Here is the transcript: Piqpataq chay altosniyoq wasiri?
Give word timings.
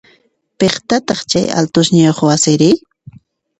Piqpataq 0.57 1.19
chay 1.29 1.45
altosniyoq 1.59 2.19
wasiri? 2.27 2.71